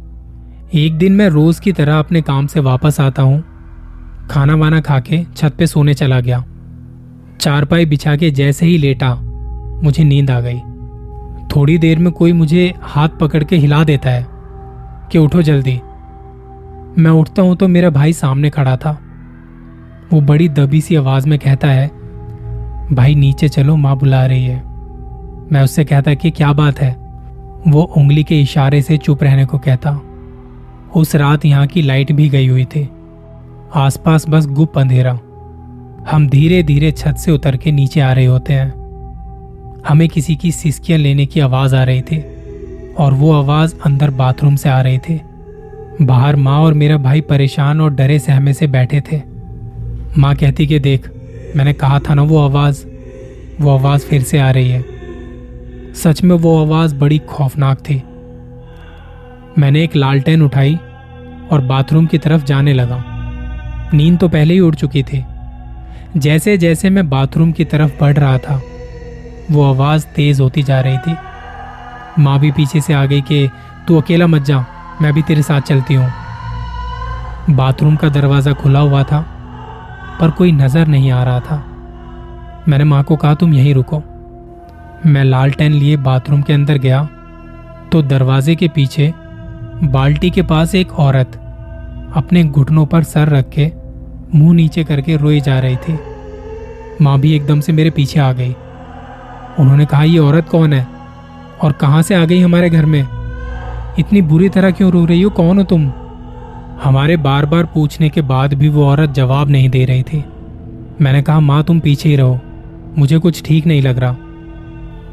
एक 0.75 0.99
दिन 0.99 1.13
मैं 1.13 1.29
रोज 1.29 1.61
की 1.61 1.73
तरह 1.73 1.99
अपने 1.99 2.23
काम 2.23 2.47
से 2.47 2.61
वापस 2.61 3.01
आता 3.01 3.23
हूँ। 3.23 3.43
खाना 4.31 4.55
वाना 4.55 4.81
खा 4.81 5.01
के 5.01 5.25
छत 5.37 5.55
पे 5.59 5.67
सोने 5.67 5.95
चला 5.95 6.21
गया। 6.21 6.45
चारपाई 7.41 7.87
बिछा 7.87 8.17
के 8.17 8.31
जैसे 8.31 8.67
ही 8.67 8.79
लेटा, 8.79 9.15
मुझे 9.83 10.05
नींद 10.05 10.31
आ 10.31 10.41
गई। 10.41 10.61
थोड़ी 11.57 11.79
देर 11.79 11.99
में 11.99 12.13
कोई 12.13 12.33
मुझे 12.33 12.73
हाथ 12.83 13.09
पकड़ 13.09 13.45
के 13.45 13.57
हिला 13.57 13.85
देता 13.85 14.11
है। 14.11 14.34
कि 15.13 15.19
उठो 15.19 15.43
जल्दी। 15.43 15.81
मैं 16.99 17.11
उठता 17.11 17.43
हूँ 17.43 17.57
तो 17.57 17.69
मेरा 17.69 17.91
भाई 17.91 18.13
सामने 18.13 18.51
खड़ा 18.51 18.77
था। 18.77 18.99
वो 20.13 20.21
बड़ी 20.21 20.49
दबी 20.49 20.81
सी 20.81 20.97
आवाज़ 20.97 21.29
में 21.29 21.39
कहता 21.39 21.69
है, 21.69 21.89
भाई 22.93 23.15
नीचे 23.15 23.49
चलो, 23.49 23.77
माँ 23.77 23.99
बुला 23.99 24.27
रही 24.27 24.45
है। 24.45 24.63
मैं 25.53 25.63
उससे 25.63 25.85
कहता, 25.85 26.15
कि 26.15 26.31
क्या 26.31 26.53
बात 26.53 26.81
है? 26.81 26.93
वो 27.69 27.83
उंगली 27.83 28.25
के 28.25 28.41
इशारे 28.41 28.83
से 28.83 28.97
चुप 28.97 29.23
रहने 29.23 29.45
को 29.45 29.59
कहता, 29.59 30.01
उस 30.97 31.17
रात 31.17 31.45
यहाँ 31.45 31.67
की 31.67 31.83
लाइट 31.83 32.13
भी 32.13 32.29
गई 32.29 32.47
हुई 32.47 32.65
थी। 32.65 32.89
आसपास 33.75 34.29
बस 34.29 34.47
गुप 34.47 34.79
अंधेरा। 34.79 35.19
हम 36.11 36.29
धीरे 36.29 36.63
धीरे 36.63 36.91
छत 36.91 37.17
से 37.17 37.33
उतर 37.33 37.57
के 37.57 37.73
नीचे 37.73 38.01
आ 38.01 38.13
रहे 38.13 38.25
होते 38.25 38.53
हैं। 38.53 38.85
हमें 39.89 40.09
किसी 40.09 40.37
की 40.37 40.53
सिसकियाँ 40.53 40.99
लेने 40.99 41.27
की 41.27 41.41
आवाज़ 41.41 41.77
आ 41.77 41.85
रही 41.85 42.03
थी। 42.03 42.34
और 42.99 43.15
वो 43.15 43.33
आवाज़ 43.33 43.75
अंदर 43.87 44.11
बाथरूम 44.11 44.57
से 44.57 44.69
आ 44.69 44.81
रही 44.81 44.99
थी। 44.99 45.21
बाहर 46.03 46.37
माँ 46.37 46.61
और 46.61 46.75
मेरा 46.75 46.97
भाई 46.97 47.21
परेशान 47.21 47.81
और 47.81 47.95
डरे 47.95 48.19
सहमे 48.19 48.53
से 48.53 48.67
बैठे 48.67 49.03
थे। 49.13 49.23
माँ 50.19 50.37
कहती 50.37 50.67
कि 50.67 50.79
देख, 50.79 51.11
मैंने 51.57 51.73
कहा 51.73 51.99
था 51.99 52.15
ना 52.15 52.23
वो 52.23 52.39
आवाज़ 52.39 52.87
वो 53.61 53.79
आवाज़ 53.79 54.07
फिर 54.07 54.23
से 54.23 54.39
आ 54.39 54.51
रही 54.51 54.71
है। 54.71 54.85
सच 55.95 56.23
में 56.23 56.37
वो 56.37 56.65
आवाज़ 56.65 56.95
बड़ी 56.95 57.19
खौफनाक 57.19 57.79
थी। 57.79 58.03
मैंने 59.61 59.85
एक 59.85 59.97
लालटेन 59.97 60.43
उठाई 60.43 60.75
और 61.51 61.61
बाथरूम 61.61 62.07
की 62.07 62.19
तरफ़ 62.19 62.45
जाने 62.45 62.73
लगा। 62.73 63.05
नींद 63.95 64.19
तो 64.19 64.29
पहले 64.29 64.55
ही 64.55 64.61
उड़ 64.61 64.75
चुकी 64.75 65.03
थी। 65.03 65.25
जैसे 66.17 66.59
जैसे 66.59 66.91
मैं 66.91 67.11
बाथरूम 67.11 67.53
की 67.53 67.65
तरफ़ 67.65 68.01
बढ़ 68.01 68.17
रहा 68.17 68.39
था, 68.39 68.63
वो 69.51 69.63
आवाज़ 69.63 70.07
तेज 70.07 70.41
होती 70.41 70.63
जा 70.63 70.81
रही 70.81 70.99
थी। 70.99 71.15
माँ 72.19 72.39
भी 72.39 72.51
पीछे 72.53 72.81
से 72.81 72.93
आ 72.93 73.07
गई 73.07 73.21
कि, 73.21 73.51
तू 73.89 74.01
अकेला 74.01 74.27
मत 74.27 74.43
जा, 74.43 74.65
मैं 75.03 75.13
भी 75.13 75.23
तेरे 75.23 75.43
साथ 75.43 75.61
चलती 75.61 75.95
हूँ. 75.95 76.11
बाथरूम 77.51 77.97
का 77.97 78.09
दरवाज़ा 78.09 78.53
खुला 78.53 78.81
हुआ 78.81 79.03
था, 79.03 79.21
पर 80.21 80.31
कोई 80.31 80.53
नज़र 80.53 80.87
नहीं 80.87 81.11
आ 81.11 81.25
रहा 81.25 81.41
था। 81.41 81.65
मैंने 82.69 82.85
माँ 82.85 83.03
को 83.05 83.17
कहा, 83.17 83.35
तुम 83.35 83.55
यहीं 83.55 83.75
रुको। 83.75 84.03
मैं 85.07 85.25
लालटेन 85.25 85.73
लिए 85.73 85.97
बाथरूम 85.97 86.43
के 86.43 86.53
अंदर 86.53 86.79
गया 86.79 87.09
तो 87.93 88.03
दरवाजे 88.03 88.55
के 88.55 88.69
पीछे 88.69 89.13
बाल्टी 89.85 90.31
के 90.31 90.43
पास 90.43 90.75
एक 90.75 90.93
औरत 90.93 91.37
अपने 92.17 92.45
घुटनों 92.45 92.87
पर 92.87 93.03
सर 93.03 93.29
रख 93.29 93.49
के 93.49 93.73
मुँह 94.35 94.55
नीचे 94.55 94.85
करके 94.85 95.17
रोई 95.17 95.41
जा 95.41 95.59
रही 95.59 95.77
थी। 95.77 95.99
माँ 97.03 97.19
भी 97.21 97.33
एकदम 97.37 97.61
से 97.61 97.73
मेरे 97.73 97.91
पीछे 97.91 98.21
आ 98.21 98.33
गई। 98.33 98.55
उन्होंने 99.59 99.87
कहा, 99.87 100.03
ये 100.03 100.19
औरत 100.19 100.49
कौन 100.49 100.73
है? 100.73 100.94
और 101.63 101.73
कहाँ 101.73 102.03
से 102.03 102.15
आ 102.15 102.25
गई 102.25 102.41
हमारे 102.41 102.71
घर 102.71 102.87
में? 102.87 103.07
इतनी 103.99 104.23
बुरी 104.23 104.49
तरह 104.49 104.71
क्यों 104.71 104.93
रो 104.93 105.05
रही 105.05 105.23
हो? 105.23 105.31
कौन 105.31 105.59
हो 105.59 105.65
तुम? 105.65 105.93
हमारे 106.85 107.17
बार 107.17 107.47
बार 107.47 107.65
पूछने 107.65 108.09
के 108.09 108.21
बाद 108.21 108.55
भी 108.55 108.69
वो 108.69 108.87
औरत 108.87 109.11
जवाब 109.11 109.51
नहीं 109.51 109.69
दे 109.69 109.85
रही 109.85 110.03
थी। 110.03 110.25
मैंने 111.01 111.23
कहा, 111.23 111.41
माँ, 111.41 111.63
तुम 111.63 111.81
पीछे 111.81 112.09
ही 112.09 112.17
रहो। 112.17 112.41
मुझे 112.99 113.19
कुछ 113.19 113.43
ठीक 113.43 113.67
नहीं 113.67 113.83
लग 113.83 113.99
रहा। 113.99 114.17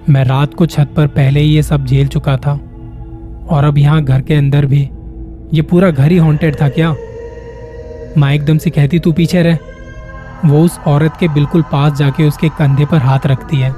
मैं 0.09 0.23
रात 0.23 0.53
को 0.53 0.65
छत 0.65 0.89
पर 0.97 1.07
पहले 1.07 1.39
ही 1.39 1.49
ये 1.49 1.63
सब 1.63 1.85
झेल 1.85 2.07
चुका 2.07 2.37
था। 2.37 2.51
और 3.49 3.63
अब 3.63 3.77
यहाँ 3.77 4.03
घर 4.03 4.21
के 4.21 4.33
अंदर 4.33 4.65
भी। 4.65 4.89
ये 5.53 5.61
पूरा 5.61 5.89
घर 5.89 6.11
ही 6.11 6.17
हॉन्टेड 6.17 6.61
था 6.61 6.69
क्या? 6.69 6.95
माँ 8.17 8.31
एकदम 8.31 8.57
से 8.57 8.69
कहती, 8.69 8.99
तू 8.99 9.11
पीछे 9.11 9.41
रह। 9.41 9.57
वो 10.45 10.61
उस 10.61 10.79
औरत 10.87 11.13
के 11.19 11.27
बिल्कुल 11.27 11.61
पास 11.61 11.93
जाके 11.93 12.27
उसके 12.27 12.49
कंधे 12.49 12.85
पर 12.85 12.97
हाथ 12.97 13.19
रखती 13.25 13.57
है। 13.57 13.75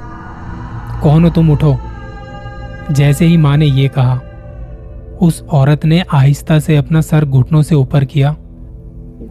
कौन 1.02 1.24
हो 1.24 1.30
तुम? 1.30 1.50
उठो। 1.50 1.78
जैसे 2.90 3.26
ही 3.26 3.36
माँ 3.36 3.56
ने 3.56 3.66
यह 3.66 3.88
कहा, 3.88 4.20
उस 5.22 5.42
औरत 5.42 5.84
ने 5.84 6.02
आहिस्ता 6.12 6.58
से 6.58 6.76
अपना 6.76 7.00
सर 7.00 7.24
घुटनों 7.24 7.62
से 7.62 7.74
ऊपर 7.74 8.04
किया 8.04 8.30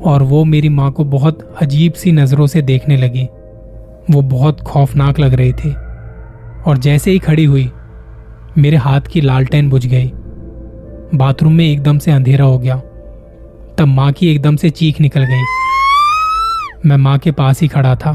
और 0.03 0.23
वो 0.23 0.43
मेरी 0.45 0.69
माँ 0.69 0.91
को 0.91 1.03
बहुत 1.03 1.57
अजीब 1.61 1.93
सी 1.93 2.11
नज़रों 2.11 2.47
से 2.47 2.61
देखने 2.61 2.97
लगी। 2.97 3.27
वो 4.11 4.21
बहुत 4.21 4.61
खौफनाक 4.61 5.19
लग 5.19 5.33
रही 5.33 5.53
थी 5.53 5.73
और 6.67 6.77
जैसे 6.77 7.11
ही 7.11 7.19
खड़ी 7.19 7.45
हुई, 7.45 7.69
मेरे 8.57 8.77
हाथ 8.77 9.01
की 9.01 9.21
लालटेन 9.21 9.69
बुझ 9.69 9.85
गई। 9.85 10.11
बाथरूम 11.15 11.53
में 11.53 11.65
एकदम 11.65 11.97
से 11.97 12.11
अंधेरा 12.11 12.45
हो 12.45 12.57
गया, 12.59 12.75
तब 13.77 13.87
माँ 13.87 14.11
की 14.11 14.31
एकदम 14.31 14.55
से 14.55 14.69
चीख 14.69 15.01
निकल 15.01 15.23
गई। 15.23 15.43
मैं 16.85 16.97
माँ 16.97 17.17
के 17.17 17.31
पास 17.31 17.61
ही 17.61 17.67
खड़ा 17.67 17.95
था 17.95 18.11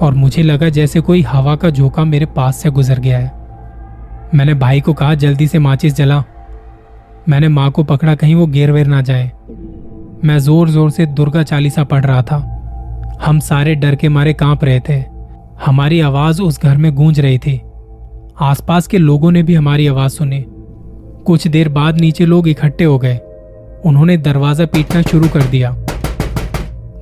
और 0.00 0.14
मुझे 0.14 0.42
लगा 0.42 0.68
जैसे 0.68 1.00
कोई 1.00 1.22
हवा 1.22 1.56
का 1.56 1.70
झोंका 1.70 2.04
मेरे 2.04 2.26
पास 2.26 2.62
से 2.62 2.70
गुजर 2.70 2.98
गया 2.98 3.18
है। 3.18 3.41
मैंने 4.34 4.54
भाई 4.54 4.80
को 4.80 4.92
कहा, 4.92 5.14
जल्दी 5.14 5.46
से 5.46 5.58
माचिस 5.58 5.94
जला। 5.94 6.22
मैंने 7.28 7.48
माँ 7.48 7.70
को 7.70 7.84
पकड़ा, 7.84 8.14
कहीं 8.14 8.34
वो 8.34 8.46
गेर 8.46 8.72
वेर 8.72 8.86
ना 8.86 9.00
जाए। 9.00 9.30
मैं 10.24 10.38
ज़ोर 10.38 10.70
ज़ोर 10.70 10.90
से 10.90 11.06
दुर्गा 11.06 11.42
चालीसा 11.42 11.84
पढ़ 11.84 12.04
रहा 12.04 12.22
था। 12.22 12.36
हम 13.22 13.38
सारे 13.40 13.74
डर 13.74 13.94
के 13.94 14.08
मारे 14.08 14.32
काँप 14.32 14.64
रहे 14.64 14.80
थे। 14.80 15.04
हमारी 15.66 16.00
आवाज़ 16.00 16.42
उस 16.42 16.62
घर 16.62 16.76
में 16.76 16.94
गूंज 16.94 17.20
रही 17.20 17.38
थी। 17.38 17.60
आसपास 18.40 18.86
के 18.86 18.98
लोगों 18.98 19.30
ने 19.30 19.42
भी 19.42 19.54
हमारी 19.54 19.86
आवाज़ 19.86 20.12
सुनी। 20.12 20.44
कुछ 21.26 21.48
देर 21.48 21.68
बाद 21.68 22.00
नीचे 22.00 22.26
लोग 22.26 22.48
इकट्ठे 22.48 22.84
हो 22.84 22.98
गए। 22.98 23.16
उन्होंने 23.84 24.16
दरवाज़ा 24.16 24.66
पीटना 24.66 25.02
शुरू 25.02 25.28
कर 25.28 25.42
दिया। 25.42 25.76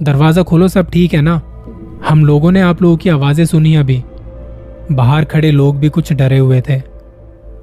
दरवाज़ा 0.02 0.42
खोलो, 0.42 0.68
सब 0.68 0.90
ठीक 0.90 1.14
है 1.14 1.20
ना? 1.20 1.40
हम 2.08 2.24
लोगों 2.24 2.52
ने 2.52 2.60
आप 2.60 2.82
लोगों 2.82 2.96
की 2.96 3.08
आवाज़ें 3.08 3.44
सुनी 3.44 3.74
अभी। 3.74 4.02
बाहर 4.92 5.24
खड़े 5.24 5.50
लोग 5.50 5.78
भी 5.78 5.88
कुछ 5.88 6.12
डरे 6.12 6.38
हुए 6.38 6.60
थे। 6.60 6.89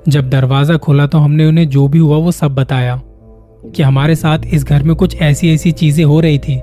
जब 0.07 0.29
दरवाज़ा 0.29 0.75
खोला 0.77 1.05
तो 1.07 1.17
हमने 1.17 1.45
उन्हें 1.45 1.67
जो 1.69 1.87
भी 1.87 1.99
हुआ 1.99 2.17
वो 2.17 2.31
सब 2.31 2.55
बताया 2.55 2.95
कि 3.67 3.83
हमारे 3.83 4.15
साथ 4.15 4.45
इस 4.45 4.63
घर 4.63 4.83
में 4.83 4.95
कुछ 4.95 5.15
ऐसी 5.15 5.53
ऐसी 5.53 5.71
चीज़ें 5.71 6.03
हो 6.05 6.19
रही 6.19 6.37
थी। 6.39 6.55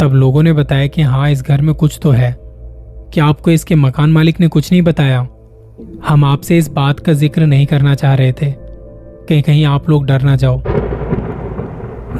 तब 0.00 0.10
लोगों 0.14 0.42
ने 0.42 0.52
बताया 0.52 0.86
कि 0.86 1.02
हाँ 1.02 1.30
इस 1.30 1.42
घर 1.42 1.60
में 1.60 1.74
कुछ 1.74 1.98
तो 2.02 2.10
है। 2.10 2.34
क्या 3.12 3.24
आपको 3.24 3.50
इसके 3.50 3.74
मकान 3.74 4.12
मालिक 4.12 4.40
ने 4.40 4.48
कुछ 4.48 4.70
नहीं 4.72 4.82
बताया? 4.82 5.20
हम 6.06 6.24
आपसे 6.24 6.58
इस 6.58 6.68
बात 6.68 7.00
का 7.00 7.12
ज़िक्र 7.12 7.46
नहीं 7.46 7.66
करना 7.66 7.94
चाह 7.94 8.14
रहे 8.14 8.32
थे। 8.32 8.50
कहीं 9.28 9.42
कहीं 9.42 9.64
आप 9.66 9.88
लोग 9.90 10.06
डर 10.06 10.22
ना 10.22 10.36
जाओ। 10.36 10.62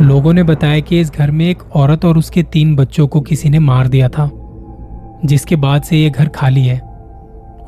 लोगों 0.03 0.33
ने 0.33 0.43
बताया 0.43 0.81
कि 0.81 1.01
इस 1.01 1.13
घर 1.13 1.31
में 1.31 1.49
एक 1.49 1.63
औरत 1.77 2.05
और 2.05 2.19
उसके 2.19 2.43
तीन 2.43 2.75
बच्चों 2.77 3.07
को 3.09 3.21
किसी 3.21 3.51
ने 3.51 3.59
मार 3.59 3.89
दिया 3.89 4.09
था, 4.09 4.31
जिसके 5.25 5.57
बाद 5.57 5.83
से 5.83 5.97
ये 5.97 6.11
घर 6.11 6.29
खाली 6.29 6.67
है 6.67 6.79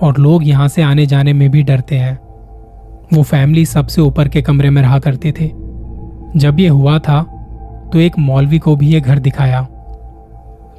और 0.02 0.18
लोग 0.18 0.46
यहाँ 0.48 0.68
से 0.68 0.82
आने 0.82 1.06
जाने 1.06 1.32
में 1.32 1.50
भी 1.50 1.62
डरते 1.62 1.96
हैं। 1.96 2.18
वो 3.12 3.22
फैमिली 3.22 3.66
सबसे 3.66 4.00
ऊपर 4.00 4.28
के 4.28 4.42
कमरे 4.42 4.70
में 4.70 4.82
रहा 4.82 4.98
करते 4.98 5.32
थे। 5.32 5.50
जब 6.36 6.56
ये 6.60 6.68
हुआ 6.68 6.98
था 6.98 7.22
तो 7.92 7.98
एक 8.00 8.18
मौलवी 8.18 8.58
को 8.58 8.76
भी 8.76 8.88
ये 8.88 9.00
घर 9.00 9.18
दिखाया। 9.18 9.62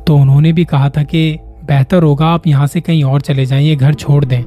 तो 0.07 0.17
उन्होंने 0.17 0.53
भी 0.53 0.65
कहा 0.65 0.89
था 0.89 1.03
कि, 1.03 1.39
बेहतर 1.65 2.03
होगा 2.03 2.25
आप 2.25 2.47
यहाँ 2.47 2.67
से 2.67 2.81
कहीं 2.81 3.03
और 3.03 3.21
चले 3.21 3.45
जाएँ, 3.45 3.65
ये 3.65 3.75
घर 3.75 3.93
छोड़ 3.93 4.25
दें। 4.25 4.43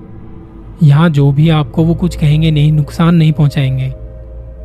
यहाँ 0.82 1.11
जो 1.11 1.32
भी 1.32 1.49
आपको 1.49 1.85
वो 1.85 1.94
कुछ 1.94 2.16
कहेंगे 2.16 2.50
नहीं, 2.50 2.73
नुकसान 2.73 3.14
नहीं 3.14 3.32
पहुंचाएँगे। 3.32 3.94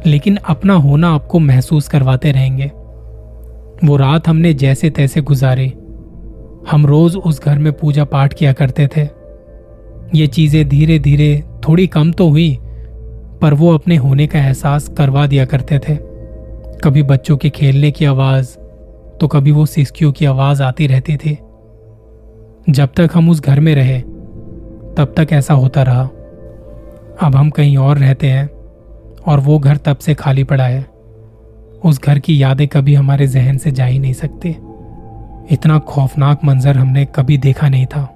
लेकिन 0.09 0.35
अपना 0.35 0.73
होना 0.73 1.09
आपको 1.09 1.39
महसूस 1.39 1.87
करवाते 1.87 2.31
रहेंगे। 2.31 2.71
वो 3.87 3.95
रात 3.95 4.27
हमने 4.27 4.53
जैसे 4.53 4.89
तैसे 4.89 5.21
गुजारी। 5.21 5.73
हम 6.71 6.85
रोज 6.85 7.15
उस 7.15 7.43
घर 7.43 7.59
में 7.59 7.73
पूजा 7.73 8.03
पाठ 8.03 8.33
किया 8.33 8.53
करते 8.53 8.87
थे। 8.87 9.07
ये 10.15 10.27
चीज़ें 10.27 10.69
धीरे 10.69 10.99
धीरे 10.99 11.43
थोड़ी 11.67 11.87
कम 11.87 12.11
तो 12.11 12.29
हुई 12.29 12.57
पर 13.43 13.53
वो 13.53 13.73
अपने 13.73 13.95
होने 13.95 14.27
का 14.27 14.39
एहसास 14.39 14.87
करवा 14.87 15.27
दिया 15.27 15.45
करते 15.45 15.79
थे। 15.79 15.95
कभी 16.83 17.03
बच्चों 17.03 17.37
के 17.37 17.49
खेलने 17.49 17.91
की 17.91 18.05
आवाज़ 18.05 18.55
तो 19.19 19.27
कभी 19.27 19.51
वो 19.51 19.65
सिस्कियों 19.65 20.11
की 20.11 20.25
आवाज़ 20.25 20.63
आती 20.63 20.87
रहती 20.87 21.17
थी। 21.17 21.37
जब 22.69 22.89
तक 22.95 23.09
हम 23.13 23.29
उस 23.29 23.41
घर 23.41 23.59
में 23.59 23.75
रहे, 23.75 24.01
तब 24.97 25.13
तक 25.17 25.27
ऐसा 25.31 25.53
होता 25.53 25.83
रहा। 25.83 26.03
अब 27.21 27.35
हम 27.35 27.49
कहीं 27.49 27.77
और 27.77 27.97
रहते 27.97 28.27
हैं, 28.27 28.49
और 29.27 29.39
वो 29.39 29.59
घर 29.59 29.77
तब 29.77 29.97
से 29.97 30.13
खाली 30.13 30.43
पड़ा 30.43 30.63
है। 30.63 30.85
उस 31.85 32.01
घर 32.01 32.19
की 32.19 32.43
यादें 32.43 32.67
कभी 32.67 32.95
हमारे 32.95 33.27
जहन 33.27 33.57
से 33.57 33.71
जा 33.71 33.85
ही 33.85 33.99
नहीं 33.99 34.13
सकती। 34.13 34.49
इतना 35.51 35.79
खौफनाक 35.79 36.39
मंजर 36.43 36.77
हमने 36.77 37.05
कभी 37.05 37.37
देखा 37.37 37.69
नहीं 37.69 37.85
था। 37.85 38.12